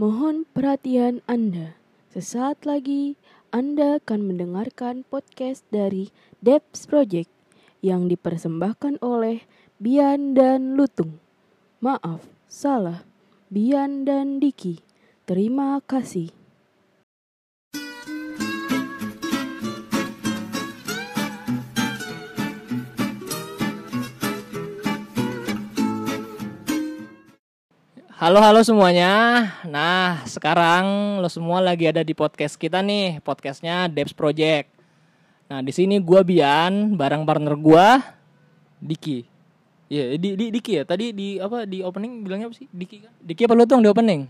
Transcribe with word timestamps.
Mohon 0.00 0.48
perhatian 0.56 1.20
Anda. 1.28 1.76
Sesaat 2.08 2.64
lagi 2.64 3.20
Anda 3.52 4.00
akan 4.00 4.32
mendengarkan 4.32 5.04
podcast 5.04 5.60
dari 5.68 6.08
Debs 6.40 6.88
Project 6.88 7.28
yang 7.84 8.08
dipersembahkan 8.08 9.04
oleh 9.04 9.44
Bian 9.76 10.32
dan 10.32 10.72
Lutung. 10.72 11.20
Maaf, 11.84 12.24
salah. 12.48 13.04
Bian 13.52 14.08
dan 14.08 14.40
Diki. 14.40 14.80
Terima 15.28 15.76
kasih. 15.84 16.39
Halo 28.20 28.36
halo 28.44 28.60
semuanya. 28.60 29.48
Nah 29.64 30.20
sekarang 30.28 31.16
lo 31.24 31.28
semua 31.32 31.56
lagi 31.56 31.88
ada 31.88 32.04
di 32.04 32.12
podcast 32.12 32.60
kita 32.60 32.84
nih, 32.84 33.16
podcastnya 33.24 33.88
Debs 33.88 34.12
Project. 34.12 34.68
Nah 35.48 35.64
di 35.64 35.72
sini 35.72 35.96
gua 35.96 36.20
Bian, 36.20 37.00
bareng 37.00 37.24
partner 37.24 37.56
gua 37.56 37.96
Diki. 38.76 39.24
Iya, 39.88 40.20
di, 40.20 40.36
di 40.36 40.52
Diki 40.52 40.76
ya. 40.76 40.84
Tadi 40.84 41.16
di 41.16 41.40
apa 41.40 41.64
di 41.64 41.80
opening 41.80 42.20
bilangnya 42.20 42.52
apa 42.52 42.60
sih? 42.60 42.68
Diki 42.68 43.08
kan? 43.08 43.12
Diki 43.24 43.48
apa 43.48 43.56
lu 43.56 43.64
tuh 43.64 43.80
di 43.80 43.88
opening? 43.88 44.28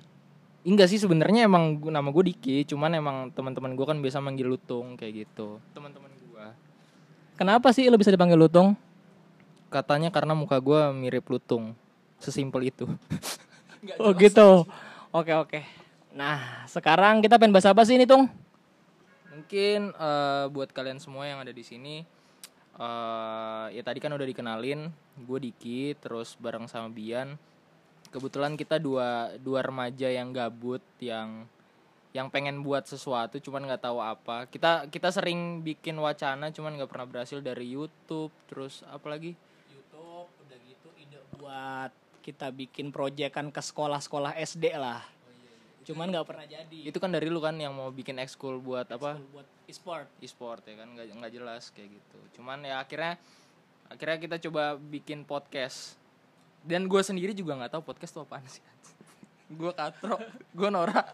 Enggak 0.62 0.86
sih 0.86 1.02
sebenarnya 1.02 1.50
emang 1.50 1.82
nama 1.90 2.14
gue 2.14 2.30
Diki, 2.30 2.62
cuman 2.70 2.94
emang 2.94 3.16
teman-teman 3.34 3.74
gue 3.74 3.86
kan 3.90 3.98
biasa 3.98 4.22
manggil 4.22 4.54
Lutung 4.54 4.94
kayak 4.94 5.26
gitu. 5.26 5.58
Teman-teman 5.74 6.14
gua. 6.30 6.54
Kenapa 7.34 7.74
sih 7.74 7.90
lo 7.90 7.98
bisa 7.98 8.14
dipanggil 8.14 8.38
Lutung? 8.38 8.78
Katanya 9.66 10.14
karena 10.14 10.38
muka 10.38 10.62
gua 10.62 10.94
mirip 10.94 11.26
Lutung. 11.26 11.74
Sesimpel 12.22 12.70
itu. 12.70 12.86
Oh 13.96 14.12
gitu. 14.12 14.68
Oke 15.10 15.32
oke. 15.32 15.60
Nah 16.12 16.68
sekarang 16.68 17.24
kita 17.24 17.40
pengen 17.40 17.56
bahas 17.56 17.68
apa 17.70 17.80
sih 17.88 17.96
ini 17.96 18.04
Tung? 18.04 18.28
Mungkin 19.32 19.96
eh, 19.96 20.44
buat 20.52 20.68
kalian 20.70 21.00
semua 21.00 21.24
yang 21.24 21.40
ada 21.40 21.52
di 21.52 21.64
sini 21.64 22.04
eh 22.80 23.66
ya 23.76 23.82
tadi 23.84 24.00
kan 24.00 24.08
udah 24.16 24.24
dikenalin, 24.24 24.88
gue 25.20 25.38
Diki 25.42 25.92
terus 26.00 26.36
bareng 26.40 26.64
sama 26.64 26.88
Bian. 26.88 27.36
Kebetulan 28.08 28.56
kita 28.56 28.80
dua 28.80 29.36
dua 29.36 29.60
remaja 29.60 30.08
yang 30.08 30.32
gabut 30.32 30.80
yang 30.96 31.44
yang 32.10 32.26
pengen 32.26 32.66
buat 32.66 32.88
sesuatu 32.88 33.36
cuman 33.36 33.68
nggak 33.68 33.84
tahu 33.84 34.00
apa. 34.00 34.48
Kita 34.48 34.88
kita 34.88 35.12
sering 35.12 35.60
bikin 35.60 35.96
wacana 36.00 36.48
cuman 36.52 36.80
nggak 36.80 36.90
pernah 36.90 37.06
berhasil 37.08 37.38
dari 37.44 37.68
YouTube 37.68 38.32
terus 38.48 38.80
apalagi 38.88 39.36
YouTube 39.68 40.28
udah 40.40 40.58
gitu 40.64 40.88
ide 40.96 41.20
buat 41.36 41.92
kita 42.30 42.54
bikin 42.54 42.94
proyekan 42.94 43.50
ke 43.50 43.58
sekolah-sekolah 43.58 44.38
SD 44.38 44.78
lah. 44.78 45.02
Cuman 45.82 46.06
nggak 46.14 46.26
pernah 46.26 46.46
jadi. 46.46 46.78
itu 46.86 46.98
kan 47.02 47.10
dari 47.10 47.26
lu 47.26 47.42
kan 47.42 47.58
yang 47.58 47.74
mau 47.74 47.90
bikin 47.90 48.22
ekskul 48.22 48.62
buat 48.62 48.86
apa 48.86 49.18
buat 49.34 49.48
e-sport. 49.66 50.06
e-sport 50.22 50.62
ya 50.66 50.82
kan 50.82 50.88
nggak 50.94 51.06
nggak 51.14 51.32
jelas 51.34 51.70
kayak 51.70 51.98
gitu 51.98 52.18
cuman 52.38 52.62
ya 52.62 52.82
akhirnya 52.82 53.18
akhirnya 53.86 54.18
kita 54.18 54.36
coba 54.50 54.78
bikin 54.78 55.22
podcast 55.22 55.94
dan 56.66 56.86
gue 56.90 57.02
sendiri 57.02 57.32
juga 57.34 57.54
nggak 57.54 57.78
tahu 57.78 57.82
podcast 57.86 58.12
itu 58.12 58.20
apaan 58.22 58.44
sih 58.46 58.62
gue 59.58 59.72
katro 59.74 60.18
gue 60.54 60.68
Nora 60.68 61.06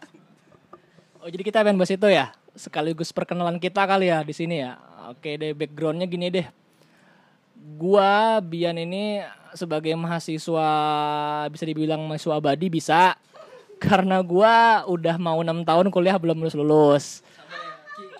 Oh 1.17 1.29
jadi 1.29 1.41
kita 1.41 1.65
pengen 1.65 1.81
bahas 1.81 1.93
itu 1.93 2.07
ya 2.07 2.29
sekaligus 2.53 3.09
perkenalan 3.13 3.57
kita 3.57 3.85
kali 3.85 4.09
ya 4.09 4.21
di 4.21 4.33
sini 4.33 4.61
ya. 4.61 4.77
Oke 5.09 5.37
deh 5.37 5.53
backgroundnya 5.57 6.05
gini 6.05 6.29
deh. 6.29 6.45
Gua 7.77 8.41
Bian 8.41 8.77
ini 8.77 9.21
sebagai 9.53 9.93
mahasiswa 9.97 10.69
bisa 11.49 11.63
dibilang 11.65 12.01
mahasiswa 12.05 12.37
abadi 12.37 12.67
bisa 12.69 13.17
karena 13.77 14.21
gua 14.25 14.85
udah 14.89 15.15
mau 15.21 15.41
enam 15.41 15.61
tahun 15.61 15.93
kuliah 15.93 16.17
belum 16.17 16.41
lulus 16.41 16.57
lulus. 16.57 17.05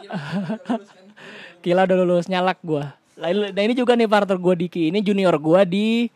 Gila 1.65 1.89
udah 1.89 1.97
lulus 2.05 2.29
nyalak 2.29 2.61
gua. 2.61 2.93
Nah 3.17 3.33
ini 3.33 3.73
juga 3.73 3.97
nih 3.97 4.05
partner 4.05 4.37
gua 4.37 4.53
Diki 4.53 4.93
ini 4.93 5.01
junior 5.01 5.33
gua 5.41 5.65
di 5.65 6.13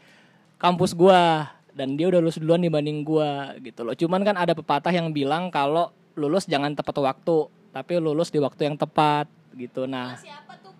kampus 0.62 0.94
gua 0.94 1.50
dan 1.74 1.98
dia 1.98 2.06
udah 2.14 2.22
lulus 2.22 2.38
duluan 2.38 2.62
dibanding 2.62 3.02
gua 3.02 3.58
gitu 3.58 3.82
loh. 3.82 3.98
Cuman 3.98 4.22
kan 4.22 4.38
ada 4.38 4.54
pepatah 4.54 4.94
yang 4.94 5.10
bilang 5.10 5.50
kalau 5.50 5.90
lulus 6.14 6.46
jangan 6.46 6.76
tepat 6.78 7.02
waktu, 7.02 7.50
tapi 7.74 7.98
lulus 7.98 8.30
di 8.30 8.38
waktu 8.38 8.70
yang 8.70 8.78
tepat 8.78 9.26
gitu. 9.56 9.90
Nah, 9.90 10.20
Siapa 10.20 10.54
tuh? 10.60 10.71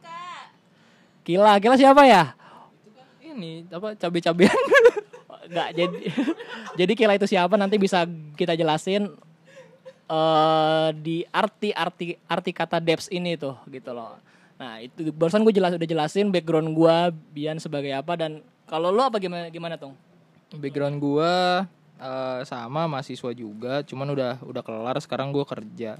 Kila, 1.22 1.58
Kila 1.62 1.76
siapa 1.78 2.04
ya? 2.06 2.36
ini 3.32 3.64
apa 3.72 3.96
cabe-cabean 3.96 4.52
Enggak, 5.52 5.70
jadi 5.74 6.00
jadi 6.80 6.94
Kila 6.96 7.14
itu 7.18 7.28
siapa 7.28 7.56
nanti 7.58 7.76
bisa 7.82 8.06
kita 8.38 8.54
jelasin 8.56 9.10
eh 10.12 10.90
di 11.00 11.24
arti 11.32 11.72
arti 11.72 12.20
arti 12.28 12.52
kata 12.52 12.84
depths 12.84 13.08
ini 13.12 13.40
tuh 13.40 13.56
gitu 13.72 13.96
loh. 13.96 14.20
Nah, 14.60 14.84
itu 14.84 15.10
barusan 15.10 15.42
gue 15.42 15.56
jelas 15.56 15.74
udah 15.74 15.88
jelasin 15.88 16.30
background 16.30 16.76
gua 16.76 17.10
Bian 17.10 17.58
sebagai 17.58 17.96
apa 17.96 18.14
dan 18.20 18.44
kalau 18.68 18.92
lo 18.94 19.08
apa 19.08 19.18
gimana 19.18 19.48
gimana 19.50 19.80
tuh? 19.80 19.96
background 20.52 21.00
gue 21.00 21.34
eh, 22.00 22.40
sama 22.44 22.92
mahasiswa 22.92 23.32
juga 23.32 23.80
cuman 23.88 24.12
udah 24.12 24.32
udah 24.44 24.64
kelar 24.64 24.98
sekarang 25.00 25.32
gue 25.32 25.48
kerja 25.48 25.96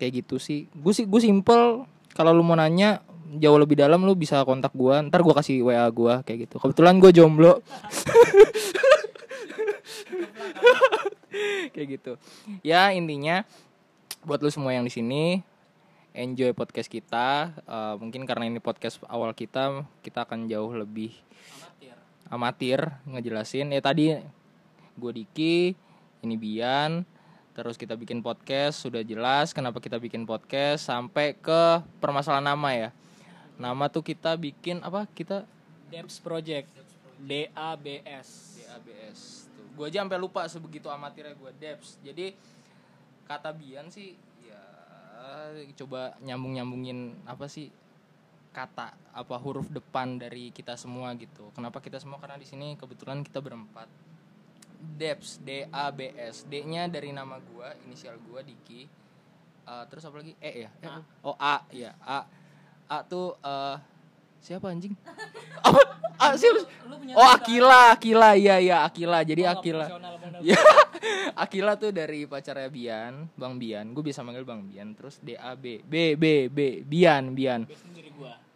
kayak 0.00 0.24
gitu 0.24 0.40
sih 0.40 0.64
gue 0.72 0.92
sih 0.96 1.04
gue 1.04 1.20
simple 1.20 1.84
kalau 2.16 2.32
lu 2.32 2.40
mau 2.40 2.56
nanya 2.56 3.04
jauh 3.40 3.58
lebih 3.60 3.80
dalam 3.80 4.04
lu 4.04 4.12
bisa 4.12 4.44
kontak 4.44 4.74
gue 4.76 5.08
ntar 5.08 5.24
gue 5.24 5.34
kasih 5.34 5.64
wa 5.64 5.88
gue 5.88 6.14
kayak 6.26 6.38
gitu. 6.48 6.56
Kebetulan 6.60 7.00
gue 7.00 7.10
jomblo. 7.14 7.60
Kayak 11.72 11.88
gitu. 11.98 12.12
Ya 12.60 12.92
intinya 12.92 13.48
buat 14.28 14.44
lu 14.44 14.52
semua 14.52 14.76
yang 14.76 14.84
di 14.84 14.92
sini 14.92 15.40
enjoy 16.12 16.52
podcast 16.52 16.92
kita. 16.92 17.56
Eh, 17.64 17.94
mungkin 17.96 18.28
karena 18.28 18.44
ini 18.44 18.60
podcast 18.60 19.00
awal 19.08 19.32
kita 19.32 19.88
kita 20.04 20.28
akan 20.28 20.44
jauh 20.52 20.76
lebih 20.76 21.16
amatir 22.28 22.92
ngejelasin. 23.08 23.72
Ya 23.72 23.80
tadi 23.80 24.12
gue 25.00 25.12
Diki 25.16 25.72
ini 26.20 26.36
Bian. 26.36 27.08
Terus 27.52 27.76
kita 27.76 27.96
bikin 27.96 28.24
podcast 28.24 28.80
sudah 28.80 29.04
jelas 29.04 29.52
kenapa 29.52 29.76
kita 29.80 30.00
bikin 30.00 30.24
podcast 30.24 30.88
sampai 30.88 31.36
ke 31.36 31.84
permasalahan 32.00 32.48
nama 32.48 32.70
ya 32.72 32.90
nama 33.60 33.88
tuh 33.88 34.04
kita 34.04 34.36
bikin 34.36 34.80
apa? 34.84 35.04
Kita 35.10 35.44
Depths 35.92 36.20
Project. 36.20 36.68
D 37.22 37.46
A 37.54 37.78
B 37.78 38.02
S. 38.02 38.58
DABS 38.72 39.46
tuh. 39.52 39.66
Gue 39.76 39.86
aja 39.92 40.00
sampai 40.02 40.18
lupa 40.18 40.48
sebegitu 40.48 40.88
amatirnya 40.88 41.36
gue 41.36 41.52
Debs. 41.60 42.00
Jadi 42.00 42.34
kata 43.28 43.54
Bian 43.54 43.88
sih 43.92 44.16
ya 44.42 44.60
coba 45.78 46.16
nyambung 46.24 46.56
nyambungin 46.56 47.14
apa 47.28 47.46
sih? 47.46 47.68
Kata 48.52 48.92
apa 49.16 49.36
huruf 49.40 49.68
depan 49.72 50.20
dari 50.20 50.52
kita 50.52 50.76
semua 50.76 51.12
gitu. 51.16 51.52
Kenapa 51.56 51.80
kita 51.80 52.00
semua? 52.00 52.20
Karena 52.20 52.36
di 52.36 52.44
sini 52.48 52.76
kebetulan 52.76 53.24
kita 53.24 53.40
berempat. 53.40 53.88
Debs 54.82 55.38
D 55.40 55.68
A 55.70 55.94
B 55.94 56.10
S. 56.16 56.44
D 56.48 56.64
nya 56.66 56.90
dari 56.90 57.14
nama 57.14 57.38
gue 57.38 57.68
inisial 57.86 58.18
gue 58.18 58.40
Diki. 58.44 58.82
Eh, 59.62 59.84
terus 59.86 60.02
apa 60.04 60.20
lagi? 60.20 60.34
E 60.42 60.66
ya? 60.66 60.70
E. 60.82 60.88
A. 60.90 61.00
oh 61.22 61.36
A. 61.38 61.64
Ya 61.70 61.94
A 62.02 62.26
A 62.92 63.00
tuh 63.08 63.40
eh, 63.40 63.76
siapa 64.44 64.68
anjing 64.68 64.92
apa 65.66 65.80
A 66.20 66.36
siapa 66.36 66.68
Oh 67.12 67.28
Akila, 67.28 67.92
Akila, 67.92 68.32
iya 68.38 68.56
iya 68.56 68.76
Akila. 68.88 69.20
Jadi 69.20 69.44
Akila. 69.44 70.00
Ya, 70.40 70.56
Akila 71.44 71.76
tuh 71.76 71.92
dari 71.92 72.24
pacarnya 72.24 72.72
Bian, 72.72 73.28
Bang 73.36 73.60
Bian. 73.60 73.92
Gue 73.92 74.06
bisa 74.06 74.24
manggil 74.24 74.48
Bang 74.48 74.64
Bian. 74.64 74.96
Terus 74.96 75.20
D 75.20 75.36
A 75.36 75.52
B 75.52 75.84
B 75.84 76.16
B 76.16 76.48
B 76.48 76.80
Bian 76.86 77.36
Bian. 77.36 77.68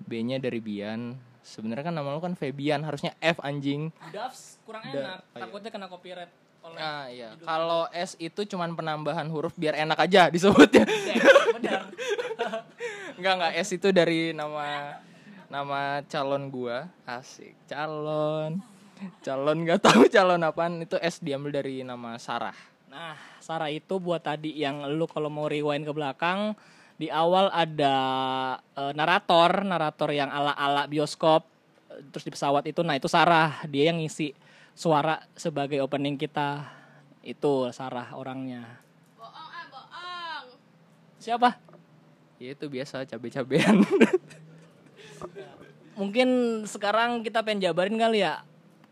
B-nya 0.06 0.38
dari 0.38 0.62
Bian. 0.62 1.18
Sebenarnya 1.42 1.91
kan 1.91 1.94
nama 1.94 2.14
lu 2.14 2.22
kan 2.22 2.38
Febian, 2.38 2.82
harusnya 2.86 3.14
F 3.18 3.42
anjing. 3.42 3.91
Dafs 4.14 4.58
kurang 4.66 4.82
enak, 4.82 5.22
oh 5.22 5.38
iya. 5.38 5.42
takutnya 5.47 5.70
kena 5.70 5.86
copyright 5.86 6.32
oleh 6.66 6.78
Nah, 6.78 7.04
iya. 7.09 7.31
Kalau 7.41 7.87
S 7.94 8.19
itu 8.19 8.43
cuman 8.43 8.75
penambahan 8.75 9.30
huruf 9.30 9.54
biar 9.54 9.78
enak 9.78 9.98
aja 10.03 10.28
disebutnya. 10.28 10.84
benar. 11.57 11.89
Enggak 13.16 13.33
enggak 13.39 13.53
S 13.63 13.68
itu 13.72 13.89
dari 13.95 14.34
nama 14.34 14.98
nama 15.47 16.03
calon 16.10 16.51
gua. 16.51 16.91
Asik, 17.07 17.54
calon. 17.71 18.60
Calon 19.22 19.59
nggak 19.65 19.80
tahu 19.80 20.09
calon 20.10 20.42
apaan 20.45 20.83
itu 20.83 20.98
S 21.01 21.22
diambil 21.22 21.63
dari 21.63 21.86
nama 21.86 22.18
Sarah. 22.21 22.57
Nah, 22.91 23.16
Sarah 23.41 23.69
itu 23.69 24.01
buat 24.01 24.24
tadi 24.24 24.57
yang 24.57 24.89
lu 24.97 25.04
kalau 25.09 25.28
mau 25.28 25.48
rewind 25.48 25.84
ke 25.84 25.92
belakang 25.92 26.57
di 26.97 27.12
awal 27.12 27.53
ada 27.53 27.97
eh, 28.72 28.92
narator, 28.97 29.65
narator 29.69 30.10
yang 30.16 30.33
ala-ala 30.33 30.89
bioskop 30.89 31.45
eh, 31.92 32.01
terus 32.09 32.24
di 32.24 32.33
pesawat 32.33 32.65
itu 32.65 32.80
nah 32.80 32.97
itu 32.97 33.04
Sarah, 33.04 33.60
dia 33.69 33.92
yang 33.92 34.01
ngisi 34.01 34.33
suara 34.76 35.24
sebagai 35.32 35.80
opening 35.80 36.20
kita. 36.20 36.68
Itu 37.24 37.72
Sarah 37.74 38.14
orangnya. 38.14 38.62
Bohong 39.18 39.50
ah 39.50 39.66
bohong. 39.72 40.46
Siapa? 41.18 41.58
Ya 42.38 42.54
itu 42.54 42.68
biasa 42.68 43.08
cabe-cabean. 43.08 43.82
Mungkin 45.98 46.28
sekarang 46.68 47.24
kita 47.24 47.40
pengen 47.40 47.64
jabarin 47.64 47.96
kali 47.96 48.20
ya 48.20 48.44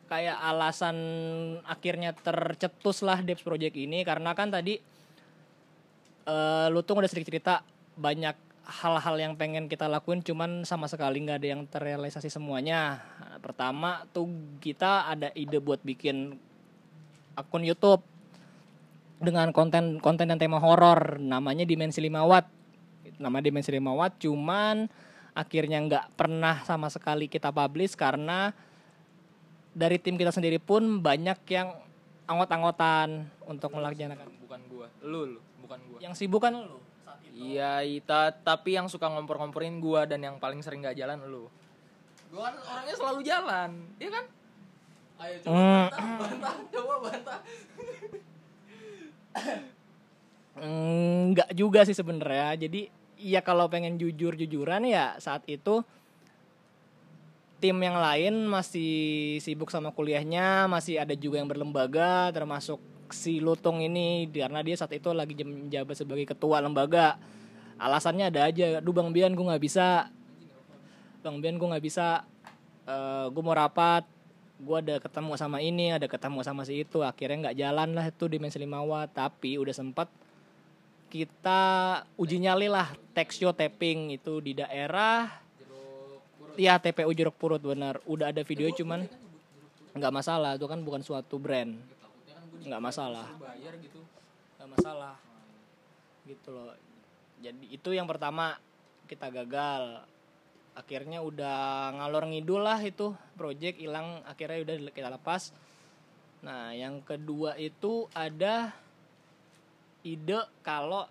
kayak 0.09 0.41
alasan 0.41 0.97
akhirnya 1.69 2.17
tercetus 2.17 3.05
lah 3.05 3.21
Debs 3.21 3.45
Project 3.45 3.77
ini 3.77 4.05
karena 4.05 4.33
kan 4.33 4.53
tadi 4.53 4.81
eh 6.25 6.69
Lutung 6.73 7.01
udah 7.01 7.09
sedikit 7.09 7.29
cerita 7.29 7.61
banyak 8.01 8.33
hal-hal 8.65 9.17
yang 9.21 9.35
pengen 9.37 9.69
kita 9.69 9.85
lakuin 9.85 10.25
cuman 10.25 10.65
sama 10.65 10.89
sekali 10.89 11.21
nggak 11.21 11.39
ada 11.41 11.49
yang 11.53 11.63
terrealisasi 11.69 12.33
semuanya. 12.33 13.05
Pertama 13.45 14.09
tuh 14.17 14.29
kita 14.61 15.09
ada 15.09 15.29
ide 15.37 15.61
buat 15.61 15.85
bikin 15.85 16.37
akun 17.37 17.65
YouTube 17.67 18.01
dengan 19.21 19.53
konten 19.53 20.01
konten 20.01 20.27
dan 20.29 20.41
tema 20.41 20.61
horor 20.61 21.21
namanya 21.21 21.69
Dimensi 21.69 22.01
5 22.01 22.25
Watt. 22.25 22.47
Nama 23.21 23.39
Dimensi 23.45 23.71
5 23.71 23.85
Watt 23.85 24.15
cuman 24.21 24.89
akhirnya 25.37 25.79
nggak 25.85 26.05
pernah 26.17 26.63
sama 26.65 26.89
sekali 26.89 27.29
kita 27.29 27.51
publish 27.53 27.99
karena 27.99 28.55
dari 29.75 29.99
tim 29.99 30.15
kita 30.15 30.31
sendiri 30.31 30.63
pun 30.63 31.03
banyak 31.03 31.43
yang 31.51 31.75
anggot-anggotan 32.25 33.29
untuk 33.45 33.75
melaksanakan. 33.75 34.31
bukan 34.47 34.61
gua 34.71 34.87
lu 35.05 35.37
lu 35.37 35.41
bukan 35.61 35.79
gua 35.91 35.99
Yang 36.01 36.15
sibuk 36.25 36.41
kan 36.41 36.55
lu. 36.57 36.79
Iya 37.35 37.83
ita 37.83 38.31
tapi 38.31 38.79
yang 38.79 38.87
suka 38.87 39.11
ngompor-ngomporin 39.11 39.83
gua 39.83 40.07
dan 40.07 40.23
yang 40.23 40.39
paling 40.39 40.63
sering 40.63 40.87
gak 40.87 40.97
jalan 40.97 41.19
lu 41.27 41.51
gua 42.31 42.51
kan 42.51 42.55
orangnya 42.63 42.95
selalu 42.95 43.21
jalan 43.27 43.71
iya 43.99 44.11
kan 44.11 44.25
ayo 45.15 45.37
coba 45.43 45.55
Hmm. 45.55 45.87
bantah, 45.91 46.07
bantah 46.19 46.55
coba 46.71 46.95
bantah 47.03 47.41
Enggak 50.55 51.51
juga 51.51 51.83
sih 51.83 51.97
sebenarnya. 51.99 52.55
Jadi 52.55 52.87
ya 53.19 53.43
kalau 53.43 53.67
pengen 53.67 53.99
jujur-jujuran 53.99 54.87
ya 54.87 55.19
saat 55.19 55.43
itu 55.51 55.83
tim 57.59 57.75
yang 57.81 57.99
lain 57.99 58.47
masih 58.47 59.39
sibuk 59.43 59.73
sama 59.75 59.91
kuliahnya, 59.91 60.71
masih 60.71 61.03
ada 61.03 61.17
juga 61.19 61.43
yang 61.43 61.51
berlembaga 61.51 62.31
termasuk 62.31 62.79
si 63.11 63.43
Lutung 63.43 63.83
ini 63.83 64.25
karena 64.31 64.63
dia 64.65 64.79
saat 64.79 64.95
itu 64.97 65.11
lagi 65.13 65.37
menjabat 65.43 65.97
sebagai 65.99 66.25
ketua 66.25 66.63
lembaga. 66.63 67.21
Alasannya 67.77 68.31
ada 68.31 68.47
aja, 68.49 68.79
"Duh 68.79 68.95
Bang 68.95 69.11
Bian 69.11 69.35
gue 69.35 69.45
nggak 69.45 69.63
bisa." 69.63 70.09
Bang 71.21 71.43
Bian 71.43 71.59
gue 71.59 71.69
nggak 71.69 71.85
bisa. 71.85 72.23
Eh 72.87 73.27
gue 73.33 73.43
mau 73.43 73.57
rapat, 73.57 74.07
gue 74.61 74.77
ada 74.79 74.97
ketemu 75.03 75.33
sama 75.35 75.59
ini, 75.59 75.93
ada 75.93 76.07
ketemu 76.07 76.41
sama 76.47 76.63
si 76.63 76.85
itu, 76.87 77.03
akhirnya 77.03 77.51
nggak 77.51 77.59
jalan 77.59 77.89
lah 77.97 78.05
itu 78.09 78.25
5 78.29 78.85
watt. 78.85 79.11
Tapi 79.13 79.59
udah 79.59 79.75
sempat 79.75 80.09
kita 81.15 81.63
uji 82.19 82.43
nyali 82.43 82.67
lah 82.67 82.91
tech 83.15 83.31
show 83.31 83.55
tapping 83.55 84.19
itu 84.19 84.43
di 84.43 84.59
daerah 84.59 85.31
ya 86.59 86.75
TPU 86.83 87.11
Jeruk 87.15 87.39
Purut 87.39 87.63
benar 87.63 88.03
udah 88.03 88.35
ada 88.35 88.43
video 88.43 88.67
cuman 88.75 89.07
nggak 89.95 90.11
masalah 90.11 90.59
itu 90.59 90.67
kan 90.67 90.83
bukan 90.83 91.07
suatu 91.07 91.39
brand 91.39 91.79
nggak 92.63 92.83
masalah. 92.83 93.27
bayar 93.41 93.75
gitu. 93.83 94.01
Nggak 94.61 94.69
masalah. 94.79 95.15
Gitu 96.29 96.49
loh. 96.55 96.71
Jadi 97.43 97.67
itu 97.75 97.91
yang 97.91 98.07
pertama 98.07 98.55
kita 99.11 99.29
gagal. 99.29 100.07
Akhirnya 100.75 101.23
udah 101.23 101.91
ngalor 101.99 102.31
ngidul 102.31 102.63
lah 102.63 102.79
itu. 102.83 103.15
Project 103.35 103.79
hilang 103.79 104.23
akhirnya 104.27 104.63
udah 104.63 104.75
kita 104.95 105.11
lepas. 105.11 105.51
Nah 106.45 106.77
yang 106.77 107.03
kedua 107.03 107.59
itu 107.59 108.07
ada 108.15 108.71
ide 110.05 110.41
kalau 110.61 111.09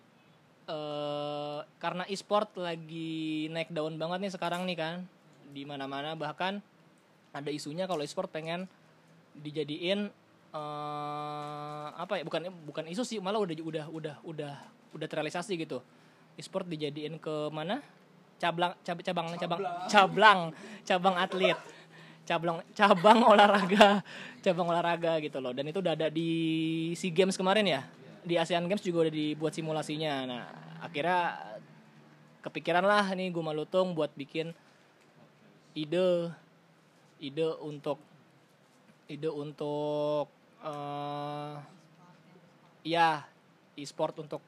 eh 0.63 1.59
karena 1.81 2.07
e-sport 2.07 2.55
lagi 2.55 3.51
naik 3.51 3.73
daun 3.75 3.99
banget 3.99 4.23
nih 4.23 4.31
sekarang 4.31 4.63
nih 4.63 4.77
kan 4.79 4.95
di 5.51 5.67
mana-mana. 5.67 6.15
Bahkan 6.15 6.53
ada 7.33 7.49
isunya 7.49 7.89
kalau 7.89 8.05
e-sport 8.05 8.29
pengen 8.29 8.69
dijadiin 9.33 10.13
eh 10.53 11.87
apa 11.97 12.21
ya 12.21 12.23
bukan 12.29 12.45
bukan 12.69 12.85
isu 12.93 13.01
sih 13.01 13.17
malah 13.17 13.41
udah 13.41 13.57
udah 13.57 13.85
udah 13.89 14.15
udah 14.21 14.53
udah 14.93 15.07
terrealisasi 15.09 15.57
gitu. 15.57 15.81
E-sport 16.37 16.69
dijadiin 16.69 17.17
ke 17.17 17.49
mana? 17.49 17.81
Cabang 18.37 18.77
cab, 18.85 18.97
cabang 19.01 19.27
cabang 19.37 19.61
cabang 19.89 20.39
cabang 20.85 21.15
atlet. 21.17 21.57
Cabang 22.23 22.61
cabang 22.77 23.19
olahraga 23.33 24.05
cabang 24.45 24.67
olahraga 24.69 25.17
gitu 25.25 25.41
loh. 25.41 25.57
Dan 25.57 25.73
itu 25.73 25.81
udah 25.81 25.97
ada 25.97 26.07
di 26.13 26.29
SEA 26.93 27.09
Games 27.09 27.33
kemarin 27.33 27.65
ya? 27.65 27.81
Di 28.23 28.39
ASEAN 28.39 28.69
Games 28.69 28.85
juga 28.85 29.09
udah 29.09 29.13
dibuat 29.13 29.57
simulasinya. 29.57 30.13
Nah 30.29 30.43
akhirnya 30.85 31.39
kepikiran 32.43 32.83
lah 32.83 33.09
nih 33.15 33.31
gue 33.31 33.43
malutung 33.43 33.95
buat 33.95 34.11
bikin 34.13 34.51
ide 35.73 36.29
ide 37.23 37.47
untuk 37.63 37.97
ide 39.07 39.31
untuk 39.31 40.27
eh 40.63 41.55
ya 42.83 43.23
e-sport 43.75 44.19
untuk 44.19 44.43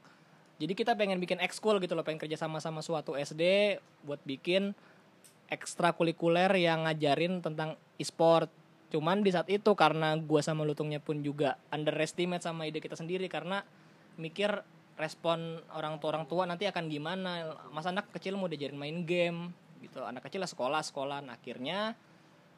jadi 0.56 0.72
kita 0.72 0.96
pengen 0.96 1.20
bikin 1.20 1.44
ekskul 1.44 1.84
gitu 1.84 2.00
loh 2.00 2.08
pengen 2.08 2.24
kerja 2.24 2.40
sama 2.40 2.64
sama 2.64 2.80
suatu 2.80 3.20
SD 3.20 3.76
buat 4.08 4.24
bikin 4.24 4.72
ekstrakurikuler 5.52 6.50
yang 6.58 6.88
ngajarin 6.88 7.44
tentang 7.44 7.76
e-sport. 8.00 8.48
Cuman 8.88 9.20
di 9.20 9.36
saat 9.36 9.52
itu 9.52 9.76
karena 9.76 10.16
gua 10.16 10.40
sama 10.40 10.64
lutungnya 10.64 11.04
pun 11.04 11.20
juga 11.20 11.60
underestimate 11.76 12.48
sama 12.48 12.72
ide 12.72 12.80
kita 12.80 12.96
sendiri 12.96 13.28
karena 13.28 13.68
mikir 14.16 14.64
respon 14.96 15.60
orang 15.76 16.00
tua 16.00 16.16
orang 16.16 16.26
tua 16.32 16.48
nanti 16.48 16.64
akan 16.72 16.88
gimana. 16.88 17.60
Masa 17.76 17.92
anak 17.92 18.16
kecil 18.16 18.40
mau 18.40 18.48
diajarin 18.48 18.80
main 18.80 19.04
game 19.04 19.52
gitu 19.84 20.08
anak 20.08 20.24
kecil 20.32 20.40
lah 20.40 20.50
sekolah 20.50 20.82
sekolah. 20.82 21.20
Nah, 21.20 21.36
akhirnya 21.36 22.00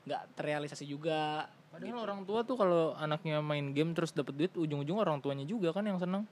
nggak 0.05 0.37
terrealisasi 0.37 0.85
juga 0.85 1.49
padahal 1.77 1.99
orang 2.01 2.21
tua 2.25 2.39
tuh 2.41 2.57
kalau 2.57 2.97
anaknya 2.97 3.37
main 3.45 3.69
game 3.71 3.93
terus 3.93 4.11
dapet 4.11 4.33
duit 4.33 4.53
ujung-ujung 4.57 4.97
orang 4.97 5.21
tuanya 5.21 5.45
juga 5.45 5.69
kan 5.69 5.85
yang 5.85 6.01
seneng 6.01 6.25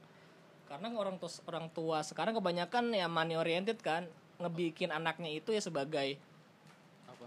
karena 0.66 0.90
orang 0.98 1.22
tua 1.22 1.30
orang 1.46 1.68
tua 1.70 2.02
sekarang 2.02 2.34
kebanyakan 2.34 2.90
ya 2.98 3.06
money 3.06 3.38
oriented 3.38 3.78
kan 3.80 4.10
ngebikin 4.42 4.90
anaknya 4.90 5.32
itu 5.32 5.54
ya 5.54 5.62
sebagai 5.62 6.18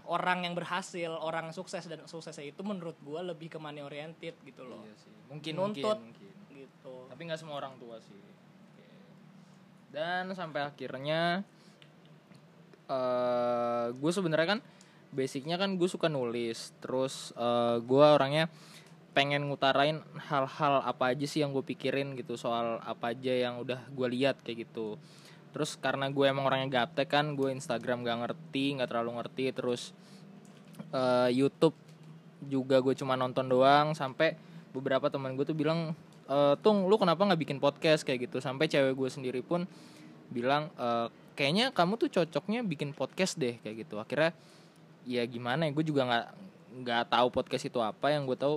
orang 0.09 0.45
yang 0.45 0.57
berhasil 0.57 1.13
orang 1.21 1.53
sukses 1.53 1.85
dan 1.85 2.01
suksesnya 2.09 2.49
itu 2.49 2.61
menurut 2.65 2.97
gua 3.05 3.21
lebih 3.21 3.47
ke 3.53 3.61
money 3.61 3.85
oriented 3.85 4.33
gitu 4.41 4.65
loh 4.65 4.81
Iya 4.81 4.95
sih. 4.97 5.13
Mungkin 5.29 5.53
Nuntut. 5.53 5.97
mungkin, 6.01 6.33
mungkin. 6.33 6.57
gitu 6.65 6.95
Tapi 7.13 7.21
nggak 7.29 7.39
semua 7.39 7.55
orang 7.61 7.77
tua 7.77 8.01
sih. 8.01 8.17
Dan 9.93 10.33
sampai 10.33 10.65
akhirnya 10.65 11.45
eh 12.89 13.85
gue 13.93 14.11
sebenarnya 14.13 14.57
kan 14.57 14.59
basicnya 15.13 15.55
kan 15.57 15.75
gue 15.75 15.89
suka 15.89 16.07
nulis. 16.07 16.73
Terus 16.81 17.31
eh 17.37 17.77
gue 17.81 18.05
orangnya 18.05 18.47
pengen 19.13 19.49
ngutarain 19.49 19.99
hal-hal 20.29 20.85
apa 20.85 21.11
aja 21.11 21.25
sih 21.25 21.41
yang 21.41 21.51
gue 21.51 21.65
pikirin 21.65 22.13
gitu 22.15 22.37
soal 22.37 22.77
apa 22.85 23.11
aja 23.17 23.33
yang 23.33 23.59
udah 23.59 23.81
gue 23.89 24.07
lihat 24.09 24.41
kayak 24.45 24.69
gitu. 24.69 24.95
Terus 25.49 25.75
karena 25.81 26.13
gue 26.13 26.25
emang 26.29 26.45
orangnya 26.45 26.85
gaptek 26.85 27.09
kan, 27.09 27.33
gue 27.33 27.49
Instagram 27.49 28.05
gak 28.05 28.17
ngerti, 28.21 28.77
nggak 28.77 28.89
terlalu 28.93 29.17
ngerti. 29.17 29.45
Terus 29.49 29.97
eh, 30.93 31.33
YouTube 31.33 31.73
juga 32.45 32.79
gue 32.79 32.95
cuma 32.95 33.19
nonton 33.19 33.49
doang 33.51 33.91
sampai 33.91 34.37
beberapa 34.71 35.11
teman 35.11 35.35
gue 35.35 35.43
tuh 35.43 35.57
bilang 35.57 35.91
e, 36.29 36.37
tung 36.63 36.87
lu 36.87 36.95
kenapa 36.95 37.25
nggak 37.25 37.41
bikin 37.41 37.59
podcast 37.59 38.05
kayak 38.07 38.29
gitu 38.29 38.39
sampai 38.39 38.71
cewek 38.71 38.95
gue 38.95 39.09
sendiri 39.09 39.41
pun 39.43 39.65
bilang 40.31 40.71
"E, 40.77 41.09
kayaknya 41.35 41.75
kamu 41.75 41.99
tuh 41.99 42.09
cocoknya 42.13 42.63
bikin 42.63 42.95
podcast 42.95 43.35
deh 43.35 43.57
kayak 43.59 43.87
gitu 43.87 43.99
akhirnya 43.99 44.31
ya 45.09 45.25
gimana 45.25 45.65
ya 45.65 45.73
gue 45.73 45.81
juga 45.81 46.05
nggak 46.05 46.27
nggak 46.85 47.03
tahu 47.09 47.27
podcast 47.33 47.65
itu 47.65 47.81
apa. 47.81 48.13
Yang 48.13 48.23
gue 48.29 48.37
tahu 48.37 48.55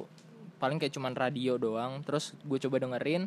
paling 0.61 0.77
kayak 0.77 0.93
cuman 0.93 1.17
radio 1.17 1.57
doang. 1.57 2.05
Terus 2.05 2.37
gue 2.45 2.59
coba 2.69 2.77
dengerin. 2.85 3.25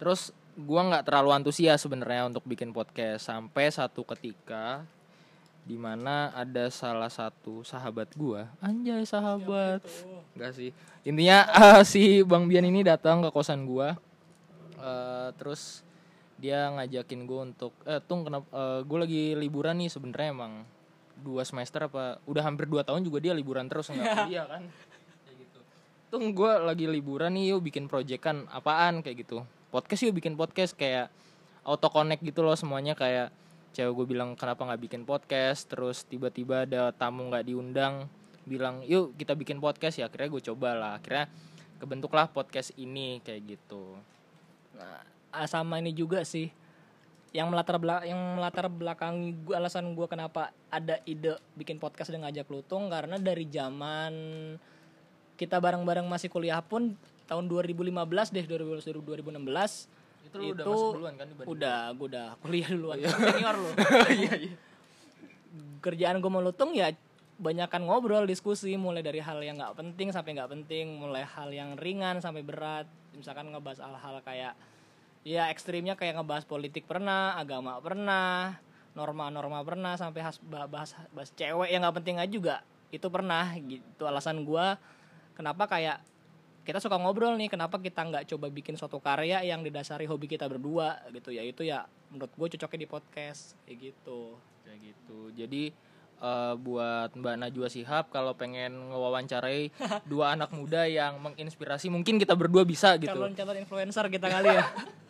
Terus 0.00 0.32
gue 0.56 0.80
nggak 0.80 1.04
terlalu 1.04 1.36
antusias 1.36 1.84
sebenarnya 1.84 2.32
untuk 2.32 2.48
bikin 2.48 2.72
podcast. 2.72 3.28
Sampai 3.28 3.68
satu 3.68 4.08
ketika 4.08 4.88
di 5.62 5.78
mana 5.78 6.34
ada 6.34 6.66
salah 6.74 7.06
satu 7.06 7.62
sahabat 7.62 8.10
gua. 8.18 8.50
Anjay 8.58 9.06
sahabat. 9.06 9.78
Enggak 10.34 10.52
sih. 10.58 10.70
Intinya 11.06 11.46
eh, 11.46 11.82
si 11.86 12.26
bang 12.26 12.50
Bian 12.50 12.66
ini 12.66 12.82
datang 12.82 13.22
ke 13.22 13.30
kosan 13.30 13.62
gua. 13.62 13.94
Eh, 14.82 15.28
terus 15.38 15.86
dia 16.42 16.66
ngajakin 16.74 17.22
gue 17.22 17.40
untuk 17.54 17.70
eh 17.86 18.02
tung 18.02 18.26
kenapa 18.26 18.82
gue 18.82 18.98
lagi 18.98 19.22
liburan 19.38 19.78
nih 19.78 19.86
sebenarnya 19.86 20.34
emang 20.34 20.66
dua 21.20 21.42
semester 21.44 21.86
apa 21.86 22.18
udah 22.24 22.42
hampir 22.42 22.64
dua 22.66 22.82
tahun 22.82 23.04
juga 23.04 23.18
dia 23.20 23.32
liburan 23.36 23.68
terus 23.68 23.92
nggak 23.92 24.06
kuliah 24.26 24.46
kan. 24.48 24.62
Kayak 25.26 25.36
gitu. 25.42 25.58
Tung 26.08 26.32
gue 26.32 26.52
lagi 26.62 26.86
liburan 26.88 27.36
nih 27.36 27.52
yuk 27.52 27.60
bikin 27.66 27.86
project 27.90 28.22
kan 28.22 28.48
apaan 28.48 29.04
kayak 29.04 29.26
gitu. 29.26 29.44
Podcast 29.68 30.02
yuk 30.06 30.16
bikin 30.16 30.34
podcast 30.38 30.72
kayak 30.76 31.12
auto 31.62 31.88
connect 31.92 32.22
gitu 32.24 32.42
loh 32.42 32.56
semuanya 32.58 32.96
kayak 32.98 33.30
cewek 33.72 33.92
gue 33.96 34.06
bilang 34.16 34.36
kenapa 34.36 34.64
nggak 34.64 34.82
bikin 34.88 35.02
podcast? 35.04 35.68
Terus 35.68 36.04
tiba-tiba 36.08 36.64
ada 36.68 36.92
tamu 36.92 37.28
nggak 37.28 37.48
diundang 37.48 38.06
bilang 38.44 38.80
yuk 38.86 39.16
kita 39.18 39.36
bikin 39.36 39.58
podcast. 39.58 40.00
Ya 40.00 40.08
akhirnya 40.08 40.28
gue 40.32 40.42
coba 40.52 40.68
lah 40.76 40.92
akhirnya 41.00 41.28
kebentuklah 41.82 42.30
podcast 42.30 42.70
ini 42.78 43.18
kayak 43.26 43.58
gitu. 43.58 43.98
Nah, 44.78 45.02
ah, 45.34 45.48
sama 45.50 45.82
ini 45.82 45.90
juga 45.90 46.22
sih 46.22 46.61
yang 47.32 47.48
melatar 47.48 47.80
belakang 47.80 48.12
yang 48.12 48.20
melatar 48.36 48.66
belakangi 48.68 49.32
gua 49.48 49.56
alasan 49.56 49.96
gua 49.96 50.04
kenapa 50.04 50.52
ada 50.68 51.00
ide 51.08 51.40
bikin 51.56 51.80
podcast 51.80 52.12
dan 52.12 52.20
ngajak 52.28 52.44
lutung 52.52 52.92
karena 52.92 53.16
dari 53.16 53.48
zaman 53.48 54.12
kita 55.40 55.56
bareng-bareng 55.58 56.04
masih 56.04 56.28
kuliah 56.28 56.60
pun 56.60 56.92
tahun 57.24 57.48
2015 57.48 57.88
deh 58.36 58.44
2015 58.44 58.92
2016 59.00 60.28
Itu 60.28 60.36
lu 60.38 60.54
udah 60.54 60.64
masuk 60.68 60.94
duluan 60.94 61.14
kan 61.16 61.26
dibanding 61.26 61.52
udah 61.56 61.78
gue 61.96 62.06
udah 62.12 62.28
kuliah 62.44 62.68
duluan. 62.70 62.96
Senior 63.00 63.56
lu. 63.58 63.70
Iya, 64.22 64.32
iya. 64.38 64.54
kerjaan 65.82 66.22
gue 66.22 66.30
melutung 66.30 66.70
ya 66.76 66.94
banyakan 67.42 67.82
ngobrol 67.90 68.22
diskusi 68.28 68.78
mulai 68.78 69.02
dari 69.02 69.18
hal 69.18 69.42
yang 69.42 69.58
nggak 69.58 69.74
penting 69.74 70.14
sampai 70.14 70.38
nggak 70.38 70.50
penting 70.52 70.94
mulai 70.94 71.26
hal 71.26 71.50
yang 71.50 71.74
ringan 71.80 72.22
sampai 72.22 72.44
berat. 72.44 72.86
Misalkan 73.16 73.50
ngebahas 73.50 73.82
hal-hal 73.82 74.22
kayak 74.22 74.54
ya 75.22 75.48
ekstrimnya 75.50 75.94
kayak 75.94 76.18
ngebahas 76.18 76.44
politik 76.46 76.86
pernah 76.86 77.38
agama 77.38 77.78
pernah 77.78 78.58
norma-norma 78.92 79.62
pernah 79.62 79.94
sampai 79.96 80.20
has- 80.20 80.42
bah- 80.42 80.68
bahas 80.68 80.92
bahas 81.14 81.30
cewek 81.32 81.70
yang 81.70 81.80
nggak 81.86 81.96
penting 82.02 82.16
aja 82.18 82.30
juga 82.30 82.56
itu 82.92 83.06
pernah 83.08 83.54
gitu 83.56 84.04
alasan 84.04 84.44
gue 84.44 84.66
kenapa 85.38 85.64
kayak 85.70 86.02
kita 86.62 86.78
suka 86.78 86.94
ngobrol 87.00 87.34
nih 87.34 87.50
kenapa 87.50 87.80
kita 87.80 88.04
nggak 88.04 88.24
coba 88.34 88.46
bikin 88.52 88.76
suatu 88.78 89.02
karya 89.02 89.42
yang 89.42 89.64
didasari 89.66 90.06
hobi 90.06 90.30
kita 90.30 90.46
berdua 90.46 91.00
gitu 91.10 91.32
ya 91.32 91.42
itu 91.42 91.64
ya 91.66 91.88
menurut 92.12 92.30
gue 92.36 92.48
cocoknya 92.58 92.80
di 92.84 92.88
podcast 92.90 93.56
kayak 93.66 93.78
gitu 93.94 94.36
Kayak 94.62 94.78
gitu. 94.94 95.18
Jadi 95.34 95.64
eh, 96.22 96.54
buat 96.56 97.10
Mbak 97.12 97.36
Najwa 97.44 97.68
Sihab 97.68 98.04
kalau 98.14 98.32
pengen 98.38 98.72
ngewawancarai 98.94 99.74
dua 100.10 100.38
anak 100.38 100.54
muda 100.54 100.86
yang 100.86 101.18
menginspirasi, 101.18 101.90
mungkin 101.90 102.16
kita 102.16 102.32
berdua 102.38 102.62
bisa 102.64 102.96
gitu. 102.96 103.10
calon-calon 103.10 103.58
influencer 103.58 104.06
kita 104.08 104.30
kali 104.30 104.54
ya. 104.54 104.64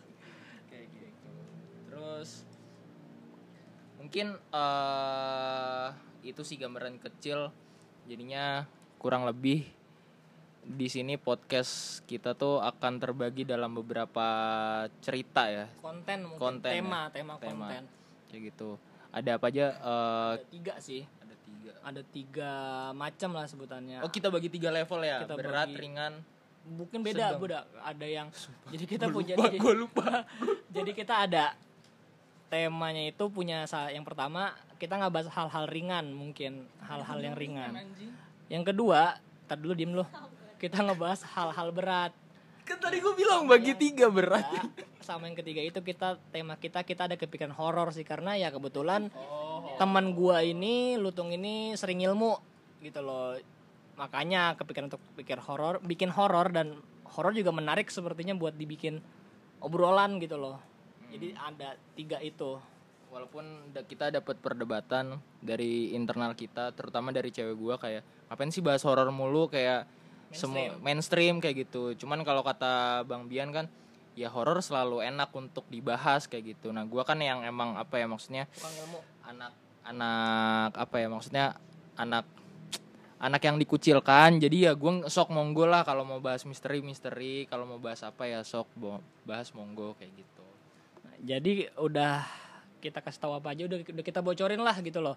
Terus 2.23 2.39
mungkin 3.99 4.27
eh 4.47 5.87
itu 6.23 6.39
sih 6.39 6.55
gambaran 6.55 6.95
kecil. 6.97 7.51
Jadinya 8.07 8.63
kurang 8.95 9.27
lebih 9.27 9.67
di 10.63 10.87
sini 10.87 11.19
podcast 11.19 11.99
kita 12.07 12.31
tuh 12.31 12.63
akan 12.63 12.95
terbagi 12.95 13.43
dalam 13.43 13.75
beberapa 13.75 14.23
cerita 15.03 15.51
ya. 15.51 15.67
konten 15.83 16.23
mungkin 16.23 16.39
Konten 16.39 16.71
ya. 16.71 16.79
tema 16.79 17.01
tema 17.11 17.33
Tema. 17.35 17.67
konten 17.67 17.83
Kayak 18.31 18.41
gitu. 18.47 18.69
Ada 19.11 19.35
apa 19.35 19.45
aja? 19.51 19.65
eh, 19.75 20.31
ada 20.33 20.47
tiga 20.47 20.73
sih 20.79 21.03
ada 21.03 21.35
tiga. 21.37 21.71
ada 21.83 22.01
tiga 22.07 22.51
macam 22.95 23.29
lah 23.35 23.45
sebutannya 23.45 23.99
Oh 23.99 24.07
kita 24.07 24.31
bagi 24.31 24.47
tiga 24.47 24.71
level 24.71 25.03
ya, 25.03 25.27
Kita 25.27 25.35
berat, 25.35 25.67
bagi- 25.67 25.75
ringan. 25.77 26.13
mungkin 26.63 27.03
beda 27.03 27.35
sedang. 27.35 27.43
beda 27.43 27.59
ada 27.83 28.07
yang 28.07 28.27
jadi 28.71 28.85
kita 28.87 29.11
punya 29.11 29.35
lupa, 29.35 29.43
jadi, 29.45 29.57
gua 29.59 29.73
lupa. 29.75 30.07
jadi 30.79 30.91
kita 30.95 31.27
ada 31.27 31.45
temanya 32.53 33.09
itu 33.09 33.25
punya 33.33 33.65
yang 33.89 34.05
pertama 34.05 34.53
kita 34.77 35.01
nggak 35.01 35.09
bahas 35.09 35.27
hal-hal 35.33 35.65
ringan 35.65 36.13
mungkin 36.13 36.69
hal-hal 36.85 37.17
yang 37.17 37.33
ringan. 37.33 37.81
Yang 38.45 38.69
kedua 38.69 39.17
tar 39.49 39.57
dulu 39.57 39.73
diem 39.73 39.97
lu. 39.97 40.05
Kita 40.61 40.85
ngebahas 40.85 41.25
hal-hal 41.33 41.73
berat. 41.73 42.13
Kan 42.61 42.77
tadi 42.77 43.01
gue 43.01 43.13
bilang 43.17 43.49
bagi 43.49 43.73
tiga 43.73 44.07
berat. 44.07 44.45
Ya, 44.53 44.63
sama 45.01 45.25
yang 45.25 45.35
ketiga 45.35 45.65
itu 45.65 45.81
kita 45.81 46.21
tema 46.29 46.53
kita 46.61 46.85
kita 46.85 47.09
ada 47.09 47.17
kepikiran 47.17 47.57
horor 47.57 47.89
sih 47.89 48.05
karena 48.05 48.37
ya 48.37 48.53
kebetulan 48.53 49.09
teman 49.81 50.13
gua 50.13 50.45
ini 50.45 50.95
lutung 51.01 51.33
ini 51.33 51.73
sering 51.73 52.05
ilmu 52.05 52.37
gitu 52.85 53.01
loh. 53.01 53.33
Makanya 53.97 54.53
kepikiran 54.61 54.93
untuk 54.93 55.01
pikir 55.17 55.41
horor 55.41 55.81
bikin 55.81 56.13
horor 56.13 56.53
dan 56.53 56.77
horor 57.17 57.33
juga 57.33 57.49
menarik 57.49 57.89
sepertinya 57.89 58.37
buat 58.37 58.53
dibikin 58.53 59.01
obrolan 59.59 60.21
gitu 60.21 60.37
loh 60.37 60.72
jadi 61.13 61.37
ada 61.37 61.69
tiga 61.93 62.17
itu. 62.25 62.57
Walaupun 63.13 63.45
kita 63.85 64.09
dapat 64.09 64.41
perdebatan 64.41 65.21
dari 65.37 65.93
internal 65.93 66.33
kita, 66.33 66.73
terutama 66.73 67.13
dari 67.13 67.29
cewek 67.29 67.53
gua 67.53 67.77
kayak 67.77 68.01
ngapain 68.25 68.49
sih 68.49 68.65
bahas 68.65 68.81
horor 68.81 69.13
mulu? 69.13 69.45
Kayak 69.53 69.85
semua 70.33 70.73
mainstream. 70.81 71.37
kayak 71.37 71.69
gitu. 71.69 71.93
Cuman 71.93 72.25
kalau 72.25 72.41
kata 72.41 73.05
Bang 73.05 73.29
Bian 73.29 73.53
kan 73.53 73.69
ya 74.17 74.33
horor 74.33 74.65
selalu 74.65 75.05
enak 75.05 75.29
untuk 75.37 75.61
dibahas 75.69 76.25
kayak 76.25 76.57
gitu. 76.57 76.73
Nah, 76.73 76.89
gua 76.89 77.05
kan 77.05 77.21
yang 77.21 77.45
emang 77.45 77.77
apa 77.77 78.01
ya 78.01 78.09
maksudnya 78.09 78.49
anak 79.21 79.53
anak 79.85 80.73
apa 80.73 80.95
ya 80.97 81.07
maksudnya 81.13 81.45
anak 81.93 82.25
anak 83.21 83.41
yang 83.45 83.61
dikucilkan. 83.61 84.41
Jadi 84.41 84.65
ya 84.65 84.73
gue 84.73 85.05
sok 85.05 85.29
monggo 85.29 85.69
lah 85.69 85.85
kalau 85.85 86.01
mau 86.01 86.17
bahas 86.17 86.49
misteri 86.49 86.81
misteri 86.81 87.45
kalau 87.45 87.69
mau 87.69 87.77
bahas 87.77 88.01
apa 88.01 88.25
ya 88.25 88.41
sok 88.41 88.73
bahas 89.21 89.53
monggo 89.53 89.93
kayak 90.01 90.17
gitu 90.17 90.52
jadi 91.21 91.69
udah 91.77 92.23
kita 92.83 92.99
kasih 92.99 93.21
tahu 93.23 93.33
apa 93.39 93.55
aja 93.55 93.63
udah, 93.63 93.79
udah 93.79 94.03
kita 94.03 94.19
bocorin 94.19 94.59
lah 94.59 94.75
gitu 94.83 94.99
loh. 94.99 95.15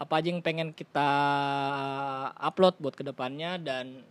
Apa 0.00 0.20
aja 0.20 0.32
yang 0.32 0.40
pengen 0.40 0.72
kita 0.72 1.08
upload 2.36 2.76
buat 2.80 2.96
ke 2.96 3.04
depannya 3.04 3.60
dan 3.60 4.04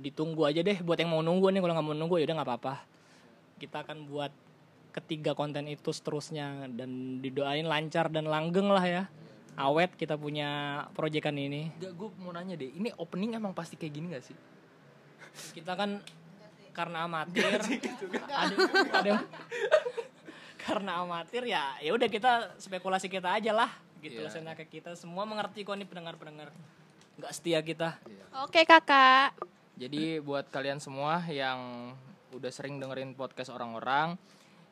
ditunggu 0.00 0.44
aja 0.48 0.60
deh. 0.64 0.80
Buat 0.80 1.04
yang 1.04 1.12
mau 1.12 1.24
nunggu 1.24 1.52
nih 1.52 1.60
kalau 1.60 1.74
nggak 1.76 1.86
mau 1.86 1.96
nunggu 1.96 2.16
ya 2.20 2.24
udah 2.28 2.36
nggak 2.40 2.48
apa-apa. 2.48 2.74
Kita 3.60 3.84
akan 3.84 4.08
buat 4.08 4.32
ketiga 4.90 5.32
konten 5.38 5.70
itu 5.70 5.94
seterusnya 5.94 6.66
dan 6.72 7.22
didoain 7.22 7.64
lancar 7.68 8.08
dan 8.08 8.28
langgeng 8.28 8.68
lah 8.68 8.84
ya. 8.84 9.02
Awet 9.60 9.92
kita 10.00 10.16
punya 10.16 10.82
proyekan 10.96 11.36
ini. 11.36 11.68
Gak 11.76 11.92
gue 11.92 12.08
mau 12.22 12.32
nanya 12.32 12.56
deh 12.56 12.70
ini 12.72 12.88
opening 12.96 13.36
emang 13.36 13.52
pasti 13.52 13.76
kayak 13.76 13.92
gini 13.92 14.06
gak 14.16 14.24
sih? 14.24 14.36
Kita 15.52 15.76
kan 15.76 16.00
karena 16.70 17.04
amatir. 17.04 17.46
Ada, 18.30 18.54
ada 18.94 19.12
karena 20.60 21.00
amatir 21.00 21.48
ya 21.48 21.74
ya 21.80 21.90
udah 21.90 22.06
kita 22.06 22.54
spekulasi 22.60 23.08
kita 23.08 23.32
aja 23.32 23.50
lah 23.50 23.70
gitu 24.00 24.20
Iya. 24.20 24.28
lah 24.28 24.32
senaknya 24.32 24.66
kita. 24.66 24.90
Semua 24.94 25.24
mengerti 25.24 25.64
kok 25.64 25.76
nih 25.76 25.88
pendengar 25.88 26.16
pendengar 26.16 26.48
nggak 27.20 27.32
setia 27.32 27.60
kita. 27.60 28.00
Oke 28.44 28.64
kakak. 28.64 29.36
jadi 29.76 30.20
buat 30.20 30.44
kalian 30.48 30.76
semua 30.76 31.24
yang 31.24 31.92
udah 32.30 32.52
sering 32.52 32.76
dengerin 32.76 33.16
podcast 33.16 33.48
orang-orang 33.48 34.20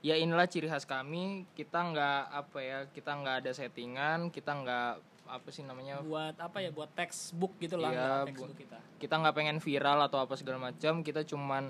ya 0.00 0.14
inilah 0.14 0.45
ciri 0.47 0.69
khas 0.69 0.85
kami. 0.85 1.49
Kita 1.57 1.81
nggak 1.83 2.23
apa 2.31 2.59
ya 2.61 2.78
kita 2.88 3.11
nggak 3.17 3.37
ada 3.45 3.50
settingan 3.52 4.28
kita 4.28 4.52
nggak 4.55 4.93
apa 5.28 5.49
sih 5.49 5.61
namanya? 5.61 6.00
Buat 6.00 6.37
apa 6.37 6.58
ya? 6.58 6.68
Buat 6.68 6.90
textbook 6.92 7.54
gitu 7.58 7.76
lah 7.76 7.90
Iya, 7.90 8.08
textbook 8.26 8.56
kita. 8.56 8.78
kita 8.99 9.14
nggak 9.14 9.35
pengen 9.35 9.58
viral 9.58 9.99
atau 10.02 10.18
apa 10.18 10.35
segala 10.35 10.58
macam 10.62 11.00
kita 11.00 11.23
cuman 11.23 11.68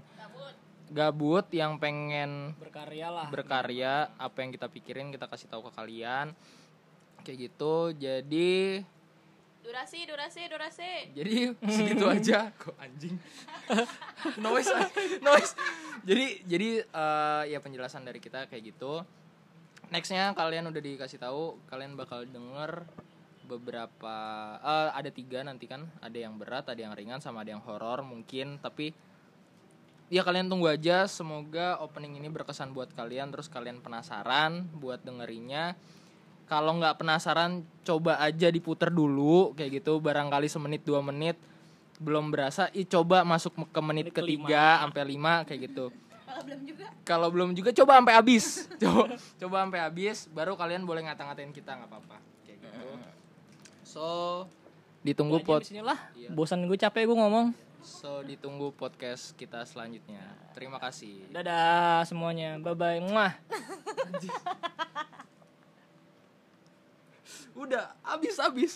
gabut 0.89 1.45
yang 1.53 1.77
pengen 1.77 2.57
berkarya 2.57 3.13
lah. 3.13 3.27
berkarya 3.29 4.09
apa 4.17 4.41
yang 4.41 4.51
kita 4.51 4.67
pikirin 4.67 5.13
kita 5.13 5.27
kasih 5.27 5.47
tahu 5.47 5.69
ke 5.69 5.73
kalian. 5.75 6.33
Kayak 7.21 7.39
gitu 7.45 7.75
jadi 7.93 8.81
Durasi, 9.59 10.09
durasi, 10.09 10.49
durasi. 10.49 10.93
jadi 11.13 11.53
segitu 11.77 12.09
aja. 12.09 12.49
Kok 12.57 12.73
anjing? 12.79 13.21
Noise 14.41 14.73
noise. 15.21 15.53
Jadi 16.03 16.41
jadi 16.49 16.69
eh, 16.81 17.43
ya 17.53 17.61
penjelasan 17.61 18.01
dari 18.01 18.17
kita 18.17 18.49
kayak 18.49 18.65
gitu. 18.65 19.05
Nextnya 19.89 20.33
kalian 20.33 20.69
udah 20.69 20.81
dikasih 20.81 21.17
tahu 21.17 21.61
kalian 21.67 21.97
bakal 21.97 22.25
denger 22.25 22.89
beberapa 23.49 24.15
eh, 24.61 24.91
ada 24.93 25.09
tiga 25.09 25.41
nanti 25.41 25.65
kan. 25.65 25.89
Ada 26.05 26.29
yang 26.29 26.37
berat 26.37 26.69
ada 26.69 26.79
yang 26.79 26.93
ringan 26.93 27.25
sama 27.25 27.41
ada 27.41 27.57
yang 27.57 27.65
horor 27.65 28.05
mungkin. 28.05 28.61
Tapi 28.61 28.93
ya 30.13 30.21
kalian 30.21 30.53
tunggu 30.53 30.69
aja. 30.69 31.09
Semoga 31.09 31.81
opening 31.81 32.21
ini 32.21 32.29
berkesan 32.29 32.77
buat 32.77 32.93
kalian. 32.93 33.33
Terus 33.33 33.49
kalian 33.49 33.81
penasaran 33.81 34.69
buat 34.77 35.01
dengerinnya. 35.01 35.73
Kalau 36.45 36.77
nggak 36.81 37.01
penasaran 37.01 37.65
coba 37.83 38.21
aja 38.21 38.53
diputer 38.53 38.93
dulu. 38.93 39.57
Kayak 39.57 39.81
gitu 39.83 39.97
barangkali 40.05 40.47
semenit 40.53 40.85
dua 40.85 41.01
menit. 41.01 41.41
Belum 41.99 42.31
berasa 42.31 42.69
ih 42.77 42.87
coba 42.87 43.25
masuk 43.27 43.57
ke 43.73 43.81
menit 43.83 44.13
Menit 44.13 44.15
ketiga 44.15 44.85
sampai 44.85 45.03
lima 45.09 45.43
kayak 45.49 45.73
gitu. 45.73 45.89
Kalau 47.03 47.33
belum 47.33 47.57
juga 47.57 47.73
coba 47.75 47.99
sampai 47.99 48.15
habis. 48.15 48.45
Coba 48.85 49.17
coba 49.17 49.57
sampai 49.65 49.81
habis 49.81 50.29
baru 50.31 50.55
kalian 50.55 50.87
boleh 50.87 51.03
ngata-ngatain 51.09 51.51
kita 51.51 51.75
nggak 51.75 51.91
apa-apa. 51.91 52.21
Kayak 52.47 52.63
gitu 52.63 53.08
so 53.89 54.45
ditunggu 55.01 55.41
pot 55.41 55.65
Iya. 55.65 56.29
bosan 56.29 56.69
gue 56.69 56.77
capek 56.77 57.09
gue 57.09 57.17
ngomong. 57.17 57.57
So 57.81 58.21
ditunggu 58.21 58.75
podcast 58.75 59.33
kita 59.33 59.65
selanjutnya. 59.65 60.21
Terima 60.53 60.77
kasih. 60.77 61.25
Dadah 61.33 62.05
semuanya. 62.05 62.61
Bye 62.61 62.77
bye 62.77 63.01
muah 63.01 63.33
udah 67.59 67.91
habis 68.05 68.37
habis 68.39 68.73